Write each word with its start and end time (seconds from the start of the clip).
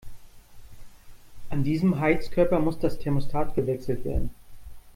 An 1.51 1.63
diesem 1.63 1.99
Heizkörper 1.99 2.57
muss 2.57 2.79
das 2.79 2.97
Thermostat 2.97 3.53
gewechselt 3.53 4.03
werden. 4.03 4.31